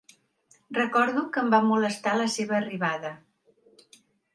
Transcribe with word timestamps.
Recordo 0.81 1.23
que 1.35 1.43
em 1.43 1.53
va 1.57 1.61
molestar 1.67 2.17
la 2.23 2.29
seva 2.41 2.59
arribada. 2.65 3.17